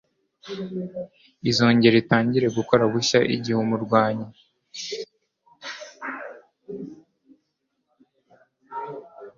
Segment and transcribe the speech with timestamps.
[1.49, 4.23] izongera itangire gukora bushya Igihe umurwayi